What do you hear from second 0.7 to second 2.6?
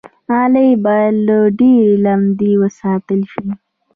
باید له ډېرې لمدې